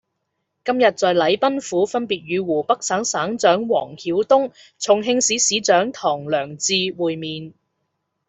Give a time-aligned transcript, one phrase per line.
[0.65, 7.53] 今日在禮賓府分別與湖北省省長王曉東、重慶市市長唐良智會面